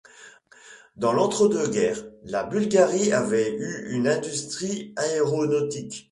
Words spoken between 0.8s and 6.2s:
Dans l'entre-deux-guerres, la Bulgarie avait eu une industrie aéronautique.